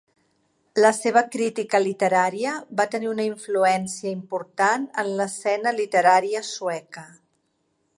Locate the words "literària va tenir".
1.83-3.11